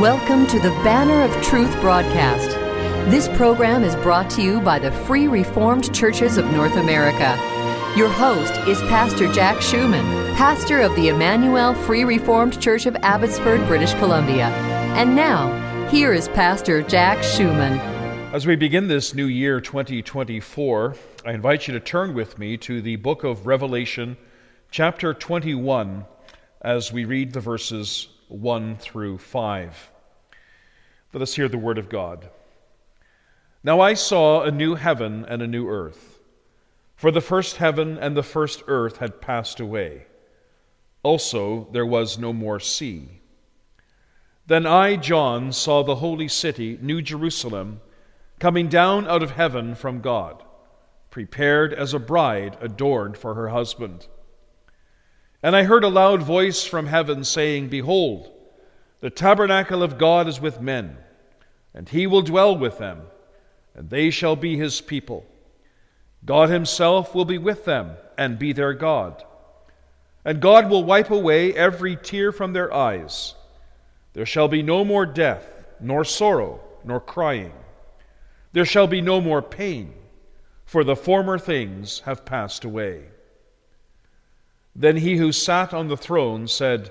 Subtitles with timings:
[0.00, 2.50] Welcome to the Banner of Truth broadcast.
[3.12, 7.38] This program is brought to you by the Free Reformed Churches of North America.
[7.96, 10.04] Your host is Pastor Jack Schumann,
[10.34, 14.48] pastor of the Emmanuel Free Reformed Church of Abbotsford, British Columbia.
[14.96, 17.78] And now, here is Pastor Jack Schumann.
[18.34, 22.82] As we begin this new year 2024, I invite you to turn with me to
[22.82, 24.16] the book of Revelation,
[24.72, 26.04] chapter 21,
[26.62, 29.90] as we read the verses 1 through 5.
[31.12, 32.28] Let us hear the word of God.
[33.62, 36.18] Now I saw a new heaven and a new earth,
[36.96, 40.06] for the first heaven and the first earth had passed away.
[41.02, 43.20] Also, there was no more sea.
[44.46, 47.80] Then I, John, saw the holy city, New Jerusalem,
[48.38, 50.42] coming down out of heaven from God,
[51.10, 54.08] prepared as a bride adorned for her husband.
[55.44, 58.32] And I heard a loud voice from heaven saying, Behold,
[59.00, 60.96] the tabernacle of God is with men,
[61.74, 63.02] and he will dwell with them,
[63.74, 65.26] and they shall be his people.
[66.24, 69.22] God himself will be with them and be their God.
[70.24, 73.34] And God will wipe away every tear from their eyes.
[74.14, 77.52] There shall be no more death, nor sorrow, nor crying.
[78.54, 79.92] There shall be no more pain,
[80.64, 83.08] for the former things have passed away.
[84.76, 86.90] Then he who sat on the throne said,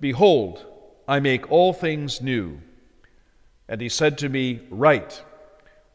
[0.00, 0.66] Behold,
[1.08, 2.60] I make all things new.
[3.68, 5.22] And he said to me, Write,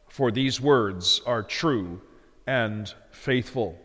[0.08, 2.00] for these words are true
[2.46, 3.78] and faithful.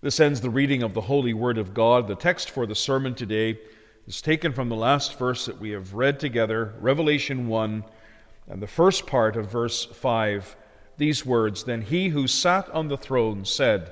[0.00, 2.06] This ends the reading of the Holy Word of God.
[2.06, 3.58] The text for the sermon today
[4.06, 7.84] is taken from the last verse that we have read together, Revelation 1,
[8.48, 10.56] and the first part of verse 5.
[10.96, 13.90] These words Then he who sat on the throne said,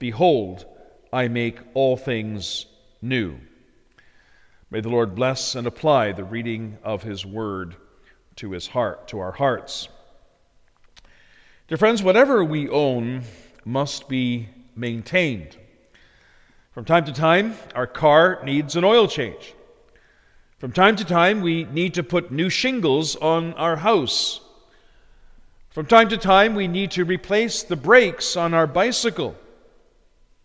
[0.00, 0.66] Behold,
[1.12, 2.66] I make all things
[3.00, 3.38] new.
[4.70, 7.76] May the Lord bless and apply the reading of his word
[8.36, 9.88] to his heart, to our hearts.
[11.68, 13.22] Dear friends, whatever we own
[13.64, 15.56] must be maintained.
[16.72, 19.54] From time to time, our car needs an oil change.
[20.58, 24.40] From time to time, we need to put new shingles on our house.
[25.70, 29.36] From time to time, we need to replace the brakes on our bicycle.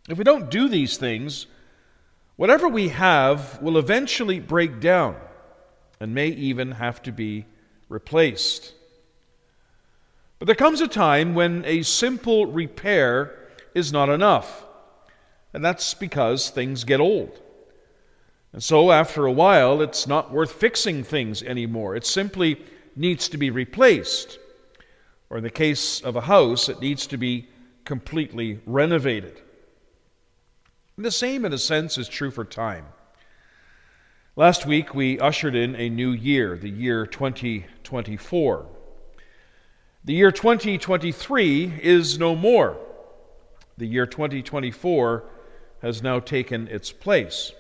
[0.09, 1.45] If we don't do these things,
[2.35, 5.15] whatever we have will eventually break down
[5.99, 7.45] and may even have to be
[7.87, 8.73] replaced.
[10.39, 13.33] But there comes a time when a simple repair
[13.73, 14.65] is not enough,
[15.53, 17.39] and that's because things get old.
[18.51, 21.95] And so, after a while, it's not worth fixing things anymore.
[21.95, 22.61] It simply
[22.95, 24.37] needs to be replaced.
[25.29, 27.47] Or, in the case of a house, it needs to be
[27.85, 29.41] completely renovated.
[30.95, 32.85] And the same, in a sense, is true for time.
[34.35, 38.65] Last week, we ushered in a new year, the year 2024.
[40.05, 42.77] The year 2023 is no more.
[43.77, 45.23] The year 2024
[45.81, 47.51] has now taken its place.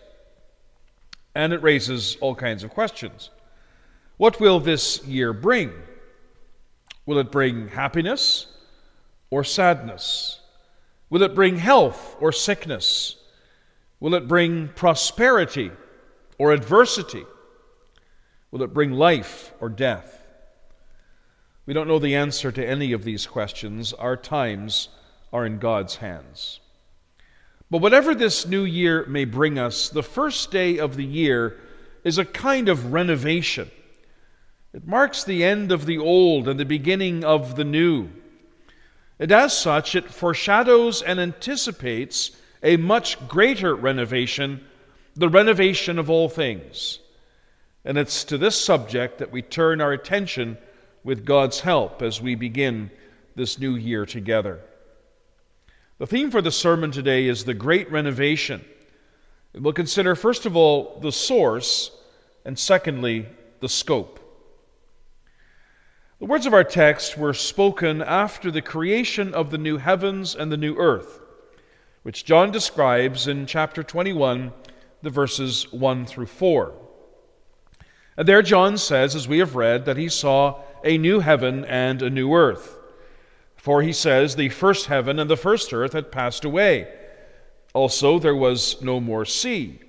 [1.33, 3.31] And it raises all kinds of questions.
[4.17, 5.71] What will this year bring?
[7.07, 8.45] Will it bring happiness
[9.31, 10.39] or sadness?
[11.09, 13.15] Will it bring health or sickness?
[14.03, 15.71] Will it bring prosperity
[16.37, 17.23] or adversity?
[18.51, 20.27] Will it bring life or death?
[21.65, 23.93] We don't know the answer to any of these questions.
[23.93, 24.89] Our times
[25.31, 26.59] are in God's hands.
[27.71, 31.61] But whatever this new year may bring us, the first day of the year
[32.03, 33.71] is a kind of renovation.
[34.73, 38.09] It marks the end of the old and the beginning of the new.
[39.17, 42.31] And as such, it foreshadows and anticipates
[42.63, 44.63] a much greater renovation,
[45.15, 46.99] the renovation of all things.
[47.85, 50.57] And it's to this subject that we turn our attention
[51.03, 52.89] with God's help as we begin
[53.35, 54.61] this new year together.
[55.97, 58.63] The theme for the sermon today is the great renovation.
[59.53, 61.91] We'll consider, first of all, the source,
[62.45, 63.27] and secondly,
[63.59, 64.19] the scope.
[66.19, 70.49] The words of our text were spoken after the creation of the new heavens and
[70.49, 71.19] the new earth
[72.03, 74.51] which John describes in chapter 21,
[75.01, 76.73] the verses 1 through 4.
[78.17, 82.01] And there, John says, as we have read, that he saw a new heaven and
[82.01, 82.77] a new earth.
[83.55, 86.93] For he says, the first heaven and the first earth had passed away.
[87.73, 89.79] Also, there was no more sea.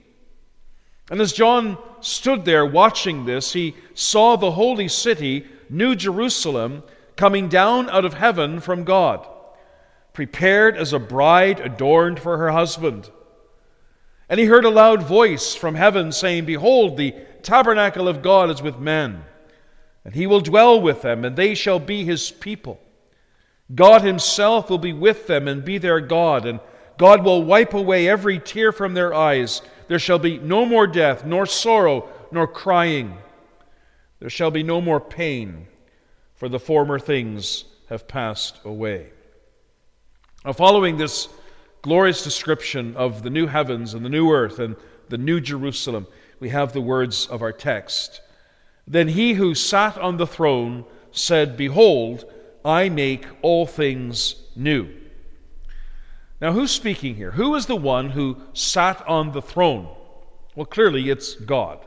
[1.11, 6.85] And as John stood there watching this, he saw the holy city, New Jerusalem,
[7.17, 9.27] coming down out of heaven from God
[10.15, 13.11] prepared as a bride adorned for her husband.
[14.29, 18.63] And he heard a loud voice from heaven saying, Behold, the tabernacle of God is
[18.63, 19.25] with men,
[20.05, 22.81] and he will dwell with them, and they shall be his people.
[23.75, 26.61] God himself will be with them and be their God, and
[26.97, 29.63] God will wipe away every tear from their eyes.
[29.89, 33.19] There shall be no more death, nor sorrow, nor crying.
[34.21, 35.67] There shall be no more pain,
[36.37, 39.09] for the former things have passed away.
[40.45, 41.29] Now, following this
[41.81, 44.77] glorious description of the new heavens and the new earth and
[45.09, 46.07] the new Jerusalem,
[46.39, 48.21] we have the words of our text.
[48.87, 52.31] Then he who sat on the throne said, Behold,
[52.63, 54.91] I make all things new.
[56.43, 57.31] Now, who's speaking here?
[57.31, 59.89] Who is the one who sat on the throne?
[60.55, 61.79] Well, clearly it's God.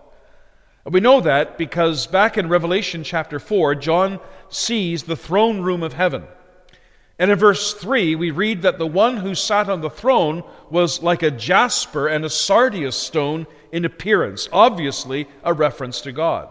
[0.83, 4.19] We know that because back in Revelation chapter 4, John
[4.49, 6.23] sees the throne room of heaven.
[7.19, 11.01] And in verse 3, we read that the one who sat on the throne was
[11.01, 16.49] like a jasper and a sardius stone in appearance, obviously a reference to God.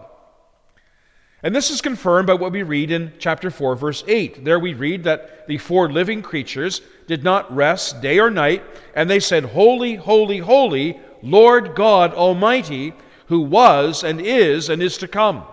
[1.43, 4.43] And this is confirmed by what we read in chapter 4, verse 8.
[4.43, 8.63] There we read that the four living creatures did not rest day or night,
[8.95, 12.93] and they said, Holy, holy, holy, Lord God Almighty,
[13.27, 15.45] who was and is and is to come.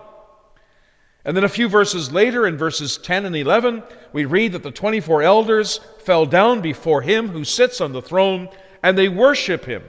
[1.25, 3.83] And then a few verses later, in verses 10 and 11,
[4.13, 8.47] we read that the 24 elders fell down before him who sits on the throne,
[8.83, 9.83] and they worship him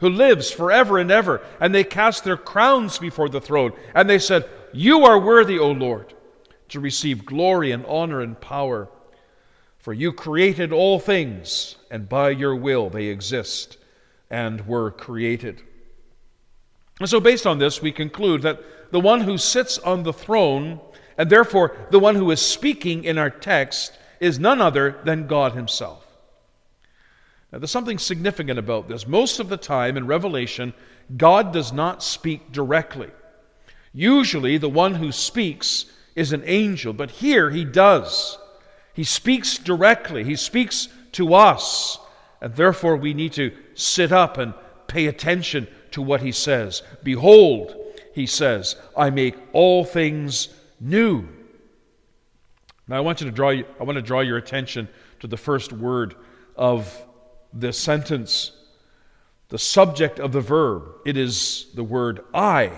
[0.00, 1.40] who lives forever and ever.
[1.60, 5.70] And they cast their crowns before the throne, and they said, You are worthy, O
[5.70, 6.12] Lord,
[6.70, 8.88] to receive glory and honor and power.
[9.78, 13.78] For you created all things, and by your will they exist
[14.28, 15.62] and were created.
[17.00, 20.80] And so, based on this, we conclude that the one who sits on the throne,
[21.16, 25.52] and therefore the one who is speaking in our text, is none other than God
[25.52, 26.06] Himself.
[27.50, 29.08] Now, there's something significant about this.
[29.08, 30.74] Most of the time in Revelation,
[31.16, 33.10] God does not speak directly.
[33.92, 38.38] Usually, the one who speaks is an angel, but here he does.
[38.94, 41.98] He speaks directly, he speaks to us,
[42.40, 44.54] and therefore we need to sit up and
[44.86, 46.82] pay attention to what he says.
[47.02, 47.76] Behold,
[48.14, 50.48] he says, I make all things
[50.80, 51.28] new.
[52.88, 54.88] Now I want you to draw I want to draw your attention
[55.20, 56.16] to the first word
[56.56, 56.92] of
[57.52, 58.52] this sentence.
[59.48, 62.72] The subject of the verb, it is the word I.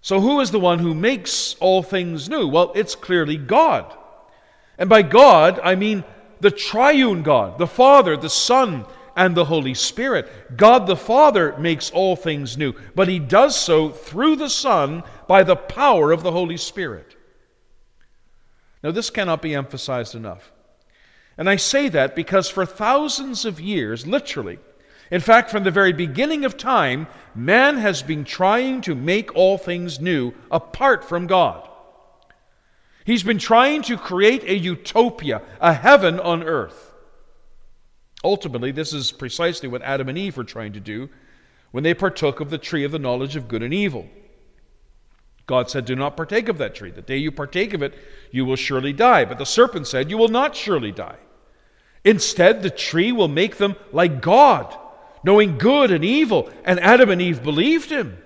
[0.00, 2.46] So who is the one who makes all things new?
[2.46, 3.96] Well, it's clearly God.
[4.78, 6.04] And by God, I mean
[6.40, 8.86] the triune God, the Father, the Son,
[9.18, 10.56] and the Holy Spirit.
[10.56, 15.42] God the Father makes all things new, but He does so through the Son by
[15.42, 17.16] the power of the Holy Spirit.
[18.82, 20.52] Now, this cannot be emphasized enough.
[21.36, 24.60] And I say that because for thousands of years, literally,
[25.10, 29.58] in fact, from the very beginning of time, man has been trying to make all
[29.58, 31.68] things new apart from God.
[33.04, 36.87] He's been trying to create a utopia, a heaven on earth.
[38.24, 41.08] Ultimately, this is precisely what Adam and Eve were trying to do
[41.70, 44.08] when they partook of the tree of the knowledge of good and evil.
[45.46, 46.90] God said, Do not partake of that tree.
[46.90, 47.94] The day you partake of it,
[48.30, 49.24] you will surely die.
[49.24, 51.16] But the serpent said, You will not surely die.
[52.04, 54.76] Instead, the tree will make them like God,
[55.24, 56.50] knowing good and evil.
[56.64, 58.18] And Adam and Eve believed him.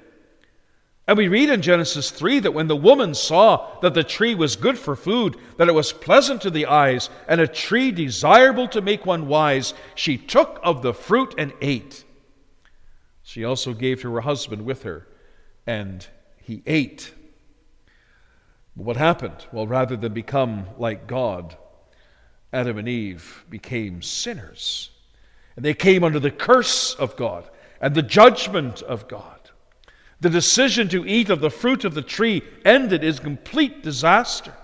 [1.12, 4.56] And we read in Genesis 3 that when the woman saw that the tree was
[4.56, 8.80] good for food, that it was pleasant to the eyes, and a tree desirable to
[8.80, 12.02] make one wise, she took of the fruit and ate.
[13.22, 15.06] She also gave to her husband with her,
[15.66, 16.06] and
[16.38, 17.12] he ate.
[18.74, 19.44] But what happened?
[19.52, 21.58] Well, rather than become like God,
[22.54, 24.88] Adam and Eve became sinners.
[25.56, 27.50] And they came under the curse of God
[27.82, 29.41] and the judgment of God.
[30.22, 34.54] The decision to eat of the fruit of the tree ended in complete disaster.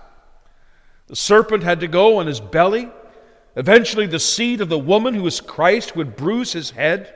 [1.07, 2.89] The serpent had to go on his belly.
[3.57, 7.13] Eventually, the seed of the woman, who is Christ, would bruise his head.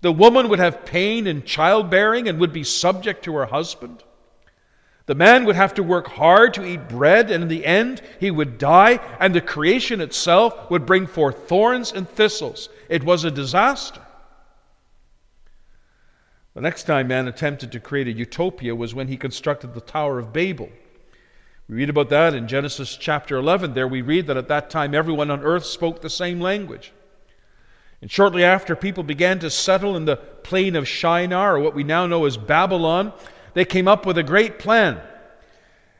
[0.00, 4.02] The woman would have pain in childbearing and would be subject to her husband.
[5.06, 8.32] The man would have to work hard to eat bread, and in the end, he
[8.32, 12.68] would die, and the creation itself would bring forth thorns and thistles.
[12.88, 14.00] It was a disaster.
[16.58, 20.18] The next time man attempted to create a utopia was when he constructed the Tower
[20.18, 20.68] of Babel.
[21.68, 23.74] We read about that in Genesis chapter 11.
[23.74, 26.92] There we read that at that time everyone on earth spoke the same language.
[28.02, 31.84] And shortly after, people began to settle in the plain of Shinar, or what we
[31.84, 33.12] now know as Babylon.
[33.54, 35.00] They came up with a great plan.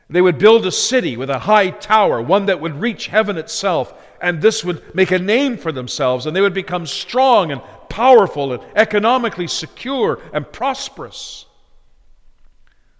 [0.09, 3.93] They would build a city with a high tower, one that would reach heaven itself,
[4.21, 7.61] and this would make a name for themselves, and they would become strong and
[7.99, 11.45] powerful and economically secure and prosperous.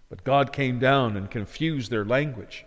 [0.10, 2.66] But God came down and confused their language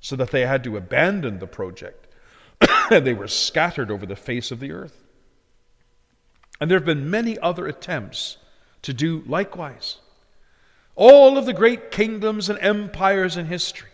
[0.00, 2.06] so that they had to abandon the project
[2.90, 5.02] and they were scattered over the face of the earth.
[6.60, 8.36] And there have been many other attempts
[8.82, 9.96] to do likewise.
[10.94, 13.87] All of the great kingdoms and empires in history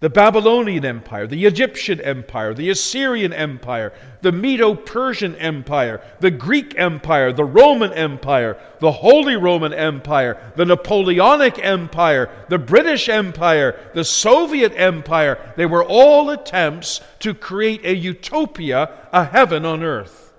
[0.00, 6.78] the Babylonian Empire, the Egyptian Empire, the Assyrian Empire, the Medo Persian Empire, the Greek
[6.78, 14.04] Empire, the Roman Empire, the Holy Roman Empire, the Napoleonic Empire, the British Empire, the
[14.04, 15.54] Soviet Empire.
[15.56, 20.34] They were all attempts to create a utopia, a heaven on earth.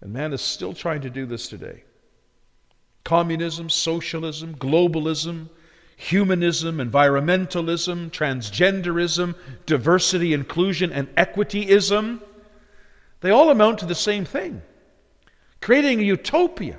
[0.00, 1.84] And man is still trying to do this today.
[3.04, 5.48] Communism, socialism, globalism,
[6.00, 9.34] humanism, environmentalism, transgenderism,
[9.66, 12.18] diversity, inclusion, and equityism,
[13.20, 14.62] they all amount to the same thing
[15.60, 16.78] creating a utopia,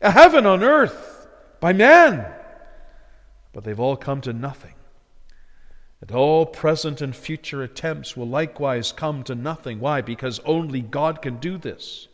[0.00, 1.28] a heaven on earth
[1.60, 2.24] by man.
[3.52, 4.72] But they've all come to nothing.
[6.00, 9.80] And all present and future attempts will likewise come to nothing.
[9.80, 10.00] Why?
[10.00, 12.08] Because only God can do this.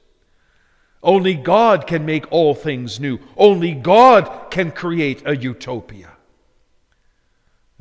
[1.04, 3.20] Only God can make all things new.
[3.37, 6.12] Only God can create a utopia.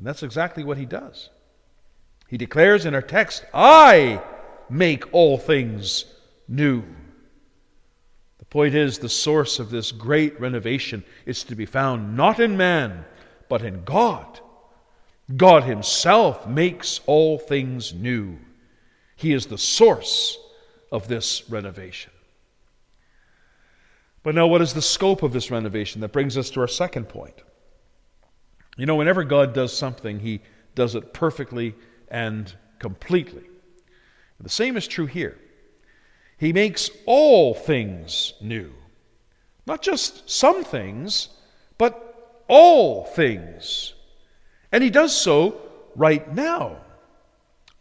[0.01, 1.29] And that's exactly what he does.
[2.27, 4.20] He declares in our text, I
[4.67, 6.05] make all things
[6.48, 6.84] new.
[8.39, 12.58] The point is, the source of this great renovation is to be found not in
[12.58, 13.05] man,
[13.48, 14.39] but in God.
[15.38, 18.39] God Himself makes all things new.
[19.15, 20.39] He is the source
[20.91, 22.12] of this renovation.
[24.24, 26.01] But now, what is the scope of this renovation?
[26.01, 27.43] That brings us to our second point.
[28.78, 30.42] You know, whenever God does something, He
[30.75, 31.75] does it perfectly
[32.10, 33.44] and completely.
[34.40, 35.38] The same is true here.
[36.38, 38.74] He makes all things new.
[39.68, 41.30] Not just some things,
[41.78, 43.94] but all things.
[44.72, 45.62] And He does so
[45.96, 46.78] right now.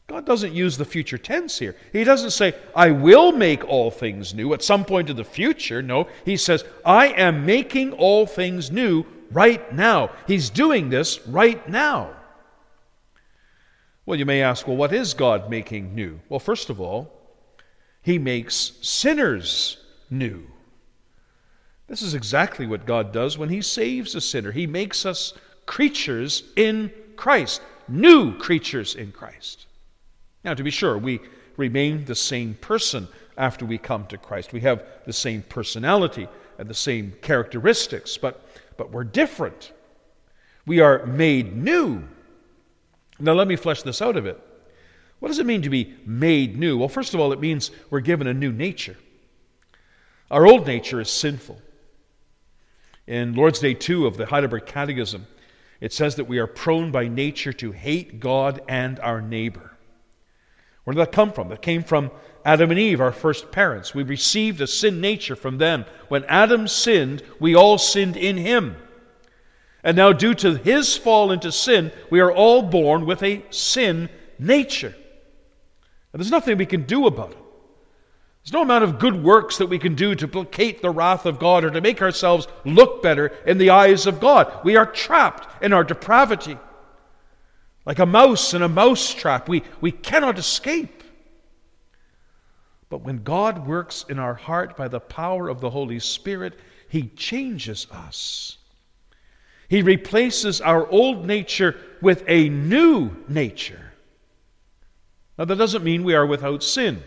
[0.07, 1.77] God doesn't use the future tense here.
[1.93, 5.83] He doesn't say, I will make all things new at some point in the future.
[5.83, 10.11] No, He says, I am making all things new right now.
[10.27, 12.17] He's doing this right now.
[14.07, 16.21] Well, you may ask, well, what is God making new?
[16.29, 17.13] Well, first of all,
[18.03, 19.77] He makes sinners
[20.11, 20.47] new.
[21.87, 24.53] This is exactly what God does when He saves a sinner.
[24.53, 25.35] He makes us
[25.67, 29.67] creatures in Christ, new creatures in Christ.
[30.43, 31.21] Now, to be sure, we
[31.57, 33.07] remain the same person
[33.37, 34.53] after we come to Christ.
[34.53, 36.27] We have the same personality
[36.59, 38.45] and the same characteristics, but
[38.81, 39.73] but we're different.
[40.65, 42.03] We are made new.
[43.19, 44.41] Now, let me flesh this out a bit.
[45.19, 46.79] What does it mean to be made new?
[46.79, 48.97] Well, first of all, it means we're given a new nature.
[50.31, 51.61] Our old nature is sinful.
[53.07, 55.27] In Lord's Day 2 of the Heidelberg Catechism,
[55.83, 59.77] it says that we are prone by nature to hate God and our neighbor.
[60.91, 61.51] Where did that come from?
[61.51, 62.11] That came from
[62.45, 63.95] Adam and Eve, our first parents.
[63.95, 65.85] We received a sin nature from them.
[66.09, 68.75] When Adam sinned, we all sinned in him.
[69.85, 74.09] And now, due to his fall into sin, we are all born with a sin
[74.41, 74.93] nature.
[76.13, 77.39] And there's nothing we can do about it.
[78.43, 81.39] There's no amount of good works that we can do to placate the wrath of
[81.39, 84.53] God or to make ourselves look better in the eyes of God.
[84.65, 86.59] We are trapped in our depravity.
[87.91, 91.03] Like a mouse in a mouse trap, we, we cannot escape.
[92.89, 96.57] But when God works in our heart by the power of the Holy Spirit,
[96.89, 98.59] He changes us.
[99.69, 103.93] He replaces our old nature with a new nature.
[105.37, 107.03] Now, that doesn't mean we are without sin,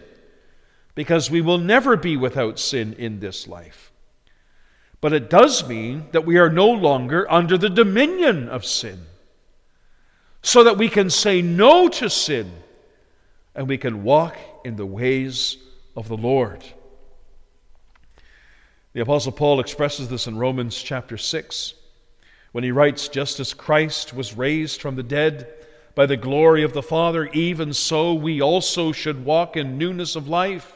[0.96, 3.94] because we will never be without sin in this life.
[5.00, 9.06] But it does mean that we are no longer under the dominion of sin,
[10.44, 12.52] so that we can say no to sin
[13.56, 15.58] and we can walk in the ways
[15.96, 16.64] of the Lord.
[18.92, 21.74] The Apostle Paul expresses this in Romans chapter 6
[22.52, 25.48] when he writes, Just as Christ was raised from the dead
[25.96, 30.28] by the glory of the Father, even so we also should walk in newness of
[30.28, 30.74] life.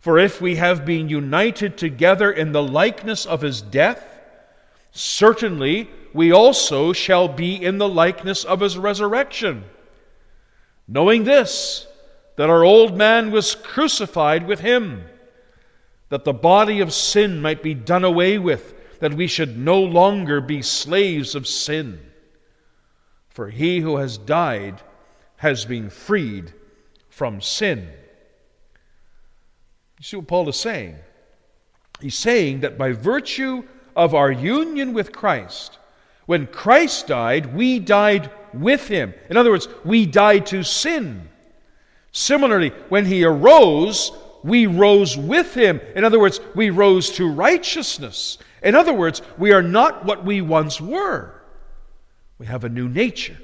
[0.00, 4.13] For if we have been united together in the likeness of his death,
[4.94, 9.64] certainly we also shall be in the likeness of his resurrection.
[10.88, 11.86] Knowing this,
[12.36, 15.04] that our old man was crucified with him,
[16.08, 20.40] that the body of sin might be done away with, that we should no longer
[20.40, 22.00] be slaves of sin.
[23.28, 24.80] For he who has died
[25.36, 26.52] has been freed
[27.08, 27.88] from sin.
[29.98, 30.96] You see what Paul is saying?
[32.00, 33.64] He's saying that by virtue
[33.96, 35.78] of our union with Christ.
[36.26, 39.14] When Christ died, we died with him.
[39.28, 41.28] In other words, we died to sin.
[42.12, 45.80] Similarly, when he arose, we rose with him.
[45.94, 48.38] In other words, we rose to righteousness.
[48.62, 51.42] In other words, we are not what we once were.
[52.38, 53.36] We have a new nature.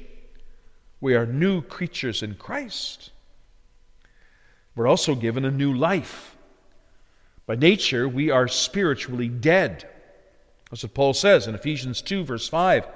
[1.00, 3.10] We are new creatures in Christ.
[4.74, 6.36] We're also given a new life.
[7.46, 9.89] By nature, we are spiritually dead.
[10.70, 12.86] That's what Paul says in Ephesians 2, verse 5.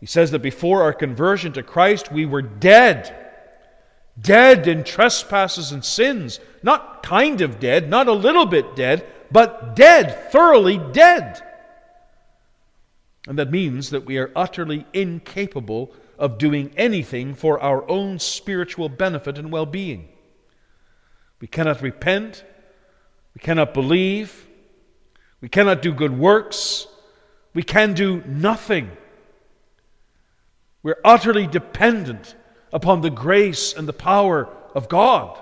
[0.00, 3.14] He says that before our conversion to Christ, we were dead.
[4.20, 6.40] Dead in trespasses and sins.
[6.62, 11.42] Not kind of dead, not a little bit dead, but dead, thoroughly dead.
[13.26, 18.88] And that means that we are utterly incapable of doing anything for our own spiritual
[18.88, 20.08] benefit and well being.
[21.40, 22.44] We cannot repent.
[23.34, 24.46] We cannot believe.
[25.40, 26.86] We cannot do good works.
[27.54, 28.90] We can do nothing.
[30.82, 32.34] We're utterly dependent
[32.72, 35.38] upon the grace and the power of God.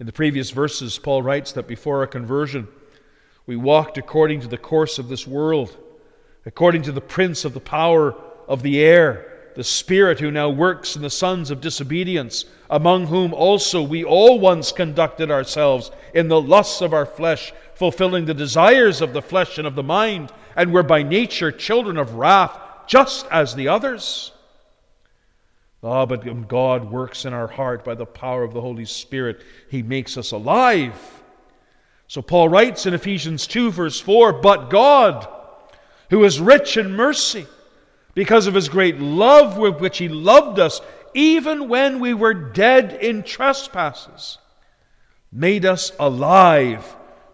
[0.00, 2.66] In the previous verses, Paul writes that before our conversion,
[3.46, 5.76] we walked according to the course of this world,
[6.44, 8.14] according to the prince of the power
[8.48, 9.26] of the air,
[9.56, 14.38] the Spirit who now works in the sons of disobedience, among whom also we all
[14.38, 19.56] once conducted ourselves in the lusts of our flesh, fulfilling the desires of the flesh
[19.56, 22.54] and of the mind, and were by nature children of wrath,
[22.86, 24.32] just as the others.
[25.82, 29.40] Ah, but God works in our heart by the power of the Holy Spirit.
[29.70, 30.92] He makes us alive.
[32.06, 35.26] So Paul writes in Ephesians 2, verse 4 But God,
[36.10, 37.46] who is rich in mercy,
[38.12, 40.82] because of his great love with which he loved us,
[41.14, 44.36] even when we were dead in trespasses,
[45.32, 46.84] made us alive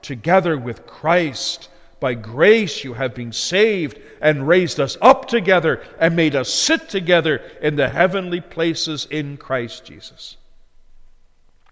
[0.07, 1.69] together with Christ.
[1.99, 6.89] By grace you have been saved, and raised us up together, and made us sit
[6.89, 10.37] together in the heavenly places in Christ Jesus.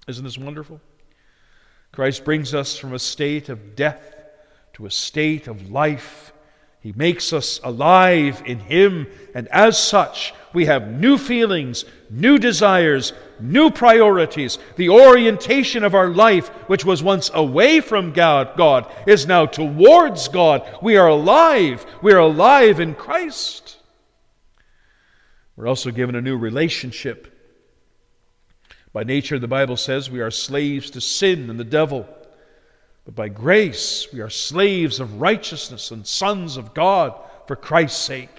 [0.08, 0.80] Isn't this wonderful?
[1.92, 4.14] Christ brings us from a state of death
[4.74, 6.32] to a state of life
[6.84, 13.14] he makes us alive in Him, and as such, we have new feelings, new desires,
[13.40, 14.58] new priorities.
[14.76, 20.28] The orientation of our life, which was once away from God, God, is now towards
[20.28, 20.62] God.
[20.82, 21.86] We are alive.
[22.02, 23.78] We are alive in Christ.
[25.56, 27.32] We're also given a new relationship.
[28.92, 32.06] By nature, the Bible says we are slaves to sin and the devil.
[33.04, 37.14] But by grace, we are slaves of righteousness and sons of God
[37.46, 38.30] for Christ's sake.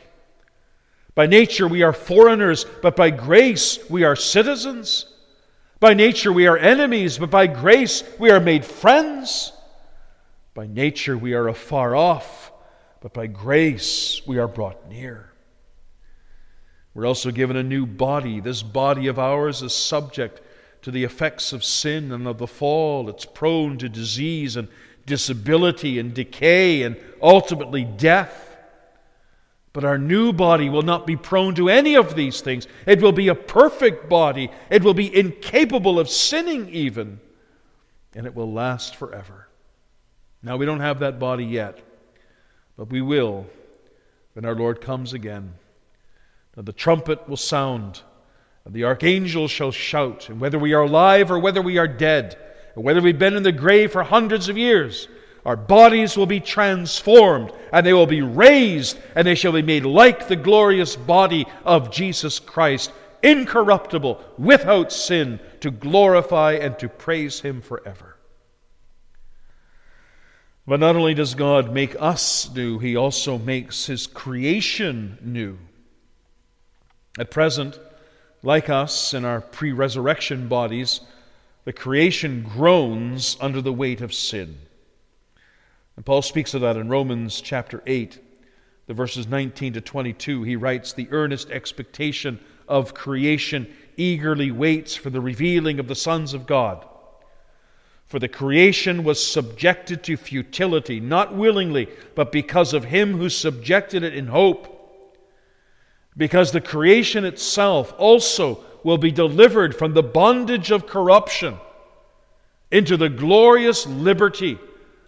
[1.14, 5.06] By nature, we are foreigners, but by grace, we are citizens.
[5.80, 9.54] By nature, we are enemies, but by grace, we are made friends.
[10.54, 12.52] By nature, we are afar off,
[13.02, 15.32] but by grace, we are brought near.
[16.94, 18.40] We're also given a new body.
[18.40, 20.42] This body of ours is subject
[20.86, 23.10] to the effects of sin and of the fall.
[23.10, 24.68] It's prone to disease and
[25.08, 28.56] disability and decay and ultimately death.
[29.74, 32.68] But our new body will not be prone to any of these things.
[32.86, 34.52] It will be a perfect body.
[34.70, 37.20] It will be incapable of sinning, even.
[38.14, 39.48] And it will last forever.
[40.44, 41.80] Now, we don't have that body yet,
[42.78, 43.48] but we will
[44.34, 45.56] when our Lord comes again.
[46.56, 48.04] Now, the trumpet will sound
[48.74, 52.38] the archangel shall shout, and whether we are alive or whether we are dead,
[52.76, 55.08] or whether we've been in the grave for hundreds of years,
[55.46, 59.86] our bodies will be transformed, and they will be raised, and they shall be made
[59.86, 67.40] like the glorious body of Jesus Christ, incorruptible, without sin, to glorify and to praise
[67.40, 68.18] Him forever.
[70.66, 75.60] But not only does God make us new, He also makes His creation new.
[77.20, 77.80] At present,
[78.46, 81.02] like us in our pre resurrection bodies,
[81.66, 84.58] the creation groans under the weight of sin.
[85.96, 88.20] And Paul speaks of that in Romans chapter 8,
[88.86, 90.44] the verses 19 to 22.
[90.44, 96.34] He writes, The earnest expectation of creation eagerly waits for the revealing of the sons
[96.34, 96.86] of God.
[98.06, 104.04] For the creation was subjected to futility, not willingly, but because of him who subjected
[104.04, 104.75] it in hope
[106.18, 111.58] because the creation itself also will be delivered from the bondage of corruption
[112.72, 114.60] into the glorious liberty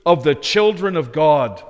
[0.06, 1.64] of the children of God.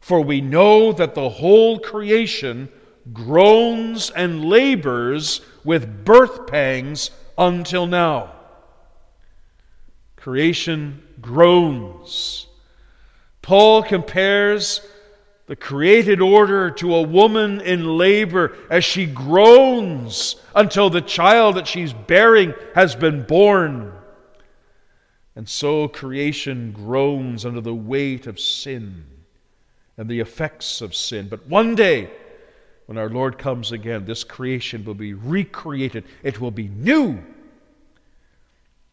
[0.00, 2.68] For we know that the whole creation
[3.12, 8.32] groans and labors with birth pangs until now.
[10.16, 12.46] Creation groans.
[13.40, 14.80] Paul compares
[15.52, 21.66] the created order to a woman in labor as she groans until the child that
[21.66, 23.92] she's bearing has been born.
[25.36, 29.04] And so creation groans under the weight of sin
[29.98, 31.28] and the effects of sin.
[31.28, 32.08] But one day,
[32.86, 37.22] when our Lord comes again, this creation will be recreated, it will be new.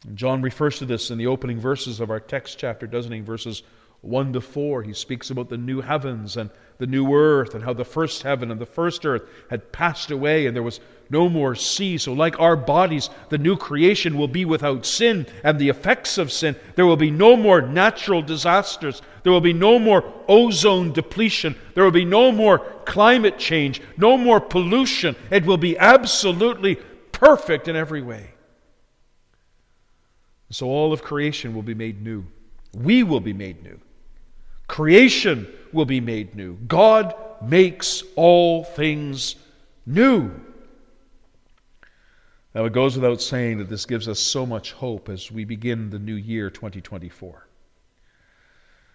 [0.05, 3.21] And John refers to this in the opening verses of our text chapter, doesn't he?
[3.21, 3.63] Verses
[4.01, 4.83] 1 to 4.
[4.83, 8.51] He speaks about the new heavens and the new earth and how the first heaven
[8.51, 11.97] and the first earth had passed away and there was no more sea.
[11.97, 16.31] So, like our bodies, the new creation will be without sin and the effects of
[16.31, 16.55] sin.
[16.75, 19.01] There will be no more natural disasters.
[19.23, 21.55] There will be no more ozone depletion.
[21.73, 25.15] There will be no more climate change, no more pollution.
[25.31, 26.75] It will be absolutely
[27.11, 28.31] perfect in every way.
[30.51, 32.25] So, all of creation will be made new.
[32.73, 33.79] We will be made new.
[34.69, 36.53] Creation will be made new.
[36.67, 39.35] God makes all things
[39.85, 40.31] new.
[42.53, 45.89] Now, it goes without saying that this gives us so much hope as we begin
[45.89, 47.47] the new year 2024.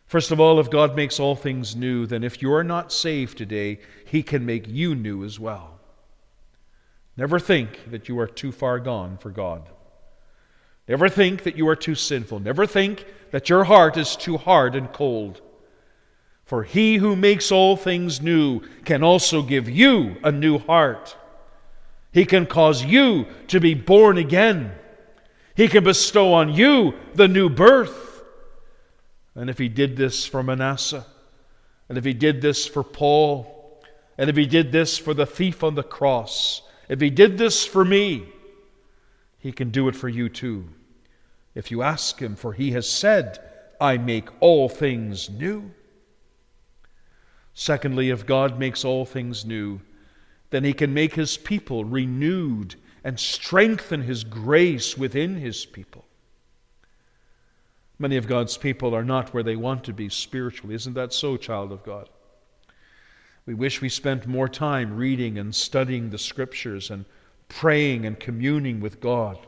[0.06, 3.37] First of all, if God makes all things new, then if you are not saved
[3.37, 5.80] today, He can make you new as well.
[7.16, 9.68] Never think that you are too far gone for God.
[10.87, 12.40] Never think that you are too sinful.
[12.40, 15.40] Never think that your heart is too hard and cold.
[16.44, 21.16] For he who makes all things new can also give you a new heart.
[22.12, 24.72] He can cause you to be born again.
[25.57, 28.22] He can bestow on you the new birth.
[29.35, 31.07] And if he did this for Manasseh,
[31.88, 33.83] and if he did this for Paul,
[34.16, 37.66] and if he did this for the thief on the cross, if he did this
[37.66, 38.28] for me,
[39.38, 40.68] he can do it for you too.
[41.54, 43.38] If you ask him, for he has said,
[43.80, 45.72] I make all things new.
[47.54, 49.80] Secondly, if God makes all things new,
[50.50, 56.04] then he can make his people renewed and strengthen his grace within his people.
[57.98, 60.74] Many of God's people are not where they want to be spiritually.
[60.74, 62.08] Isn't that so, child of God?
[63.46, 67.04] We wish we spent more time reading and studying the scriptures and
[67.48, 69.38] praying and communing with God.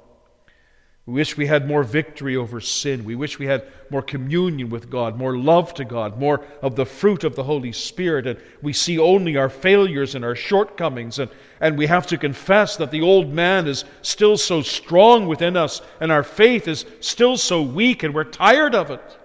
[1.06, 3.04] We wish we had more victory over sin.
[3.04, 6.84] We wish we had more communion with God, more love to God, more of the
[6.84, 8.26] fruit of the Holy Spirit.
[8.26, 11.20] And we see only our failures and our shortcomings.
[11.20, 15.56] And, and we have to confess that the old man is still so strong within
[15.56, 19.18] us, and our faith is still so weak, and we're tired of it.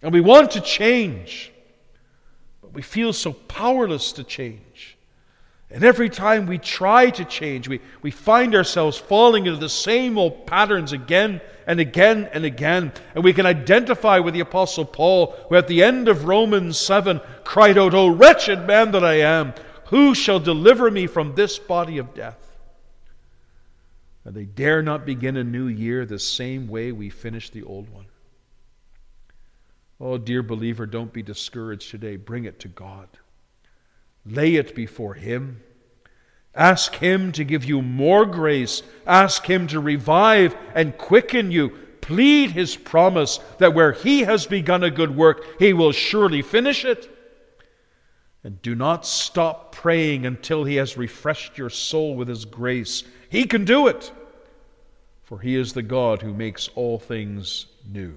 [0.00, 1.52] And we want to change,
[2.62, 4.97] but we feel so powerless to change.
[5.70, 10.16] And every time we try to change, we, we find ourselves falling into the same
[10.16, 12.92] old patterns again and again and again.
[13.14, 17.20] And we can identify with the Apostle Paul, who at the end of Romans 7
[17.44, 19.52] cried out, O wretched man that I am,
[19.86, 22.56] who shall deliver me from this body of death?
[24.24, 27.90] And they dare not begin a new year the same way we finished the old
[27.90, 28.06] one.
[30.00, 32.16] Oh, dear believer, don't be discouraged today.
[32.16, 33.08] Bring it to God.
[34.28, 35.62] Lay it before Him.
[36.54, 38.82] Ask Him to give you more grace.
[39.06, 41.70] Ask Him to revive and quicken you.
[42.00, 46.84] Plead His promise that where He has begun a good work, He will surely finish
[46.84, 47.14] it.
[48.44, 53.04] And do not stop praying until He has refreshed your soul with His grace.
[53.28, 54.10] He can do it,
[55.22, 58.14] for He is the God who makes all things new.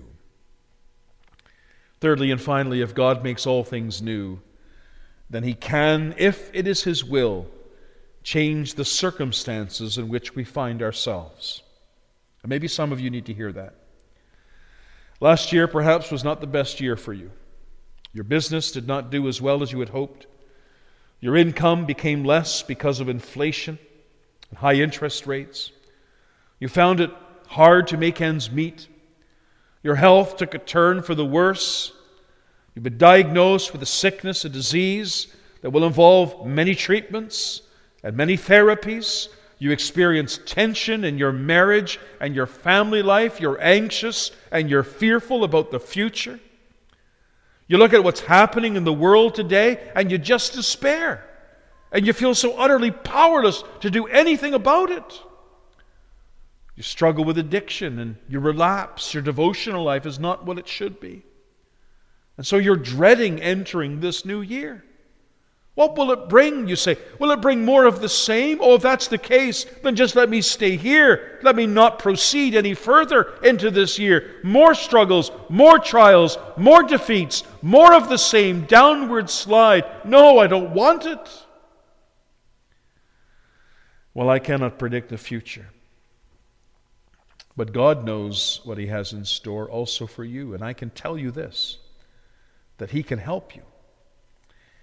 [2.00, 4.40] Thirdly and finally, if God makes all things new,
[5.32, 7.48] then he can, if it is his will,
[8.22, 11.64] change the circumstances in which we find ourselves.
[12.44, 13.74] And maybe some of you need to hear that.
[15.22, 17.32] Last year, perhaps, was not the best year for you.
[18.14, 20.28] Your business did not do as well as you had hoped.
[21.22, 23.80] Your income became less because of inflation
[24.50, 25.72] and high interest rates.
[26.60, 27.12] You found it
[27.48, 28.88] hard to make ends meet.
[29.82, 31.94] Your health took a turn for the worse
[32.74, 35.28] You've been diagnosed with a sickness, a disease
[35.62, 37.62] that will involve many treatments
[38.04, 39.28] and many therapies.
[39.60, 43.40] You experience tension in your marriage and your family life.
[43.40, 46.40] You're anxious and you're fearful about the future.
[47.68, 51.26] You look at what's happening in the world today and you just despair.
[51.92, 55.22] And you feel so utterly powerless to do anything about it.
[56.76, 59.14] You struggle with addiction and you relapse.
[59.14, 61.24] Your devotional life is not what it should be.
[62.38, 64.84] And so you're dreading entering this new year.
[65.76, 66.68] What will it bring?
[66.68, 68.60] You say, Will it bring more of the same?
[68.62, 71.40] Oh, if that's the case, then just let me stay here.
[71.44, 74.42] Let me not proceed any further into this year.
[74.44, 79.86] More struggles, more trials, more defeats, more of the same downward slide.
[80.06, 81.46] No, I don't want it.
[84.14, 85.68] Well, I cannot predict the future.
[87.56, 90.54] But God knows what He has in store also for you.
[90.54, 91.78] And I can tell you this
[92.82, 93.62] that He can help you.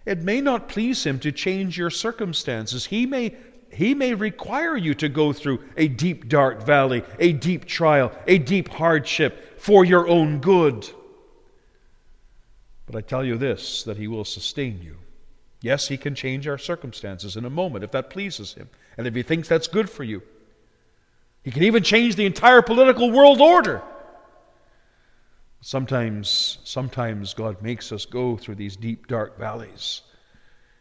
[0.07, 2.87] It may not please him to change your circumstances.
[2.87, 3.35] He may,
[3.73, 8.39] he may require you to go through a deep, dark valley, a deep trial, a
[8.39, 10.89] deep hardship for your own good.
[12.87, 14.97] But I tell you this that he will sustain you.
[15.61, 19.15] Yes, he can change our circumstances in a moment if that pleases him, and if
[19.17, 20.23] he thinks that's good for you.
[21.43, 23.83] He can even change the entire political world order.
[25.61, 30.03] Sometimes, sometimes God makes us go through these deep, dark valleys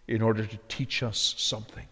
[0.08, 1.88] in order to teach us something.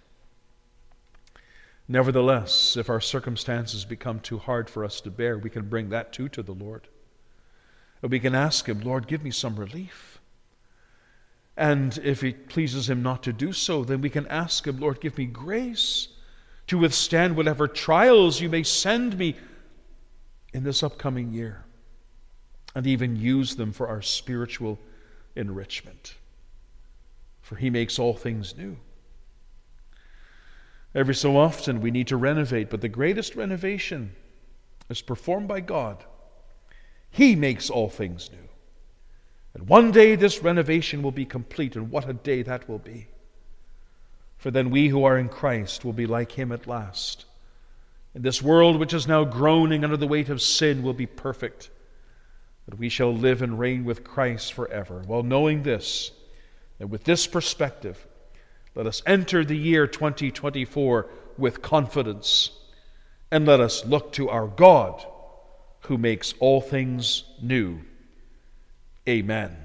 [1.88, 6.14] Nevertheless, if our circumstances become too hard for us to bear, we can bring that
[6.14, 6.88] too to the Lord.
[8.02, 10.20] And we can ask Him, Lord, give me some relief.
[11.58, 15.00] And if it pleases Him not to do so, then we can ask Him, Lord,
[15.02, 16.10] give me grace
[16.68, 19.36] to withstand whatever trials you may send me
[20.54, 21.66] in this upcoming year
[22.76, 24.78] and even use them for our spiritual
[25.36, 26.16] enrichment.
[27.42, 28.76] For He makes all things new.
[30.94, 34.14] Every so often we need to renovate, but the greatest renovation
[34.90, 36.04] is performed by God.
[37.10, 38.50] He makes all things new.
[39.54, 43.08] And one day this renovation will be complete, and what a day that will be.
[44.38, 47.26] For then we who are in Christ will be like Him at last.
[48.14, 51.70] And this world, which is now groaning under the weight of sin, will be perfect
[52.68, 55.04] that we shall live and reign with Christ forever.
[55.08, 56.12] Well, knowing this,
[56.80, 58.06] and with this perspective,
[58.74, 62.52] let us enter the year 2024 with confidence,
[63.32, 65.06] and let us look to our God
[65.82, 67.82] who makes all things new.
[69.08, 69.56] Amen.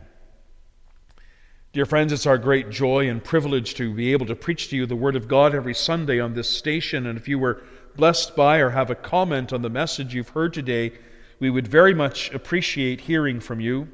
[1.73, 4.87] Dear friends, it's our great joy and privilege to be able to preach to you
[4.87, 7.07] the Word of God every Sunday on this station.
[7.07, 7.63] And if you were
[7.97, 10.93] blessed by or have a comment on the message you've heard today,
[11.41, 13.89] we would very much appreciate hearing from you.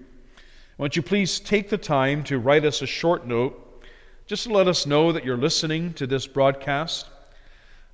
[0.78, 3.84] Won't you please take the time to write us a short note
[4.26, 7.06] just to let us know that you're listening to this broadcast?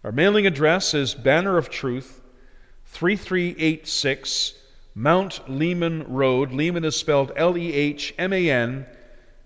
[0.03, 2.23] Our mailing address is Banner of Truth,
[2.87, 4.55] 3386
[4.95, 6.53] Mount Lehman Road.
[6.53, 8.87] Lehman is spelled L E H M A N,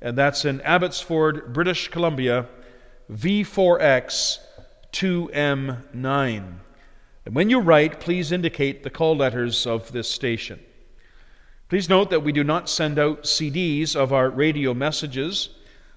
[0.01, 2.47] and that's in Abbotsford, British Columbia,
[3.13, 4.39] V4X
[4.93, 6.66] 2M9.
[7.27, 10.61] And when you write, please indicate the call letters of this station.
[11.69, 15.49] Please note that we do not send out CDs of our radio messages.